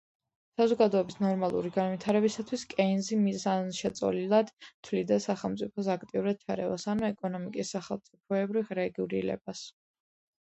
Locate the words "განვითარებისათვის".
1.73-2.61